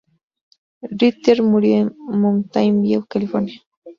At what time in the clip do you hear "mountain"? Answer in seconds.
2.19-2.81